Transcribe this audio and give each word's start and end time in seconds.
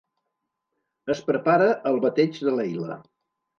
Es 1.15 1.21
prepara 1.27 1.69
el 1.93 2.01
bateig 2.07 2.43
de 2.49 2.57
Leila. 2.59 3.01